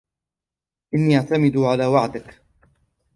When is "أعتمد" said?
1.17-1.57